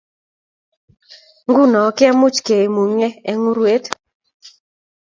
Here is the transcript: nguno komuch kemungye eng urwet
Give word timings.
nguno 1.47 1.81
komuch 1.97 2.39
kemungye 2.45 3.07
eng 3.29 3.45
urwet 3.51 3.85